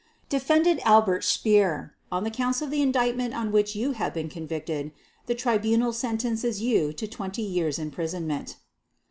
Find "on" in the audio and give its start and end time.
2.11-2.23, 3.35-3.51